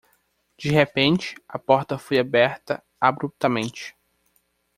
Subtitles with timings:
[0.57, 3.95] De repente, a porta foi aberta abruptamente